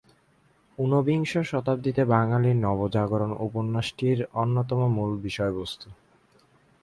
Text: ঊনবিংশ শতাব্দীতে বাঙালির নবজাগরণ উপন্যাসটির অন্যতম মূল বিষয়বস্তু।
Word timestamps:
ঊনবিংশ 0.77 1.31
শতাব্দীতে 1.43 2.03
বাঙালির 2.05 2.57
নবজাগরণ 2.57 3.31
উপন্যাসটির 3.39 4.19
অন্যতম 4.33 4.79
মূল 4.87 5.11
বিষয়বস্তু। 5.17 5.87